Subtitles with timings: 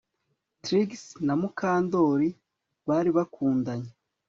[0.63, 0.89] Trix
[1.25, 2.29] na Mukandoli
[2.87, 3.89] bari bakundanye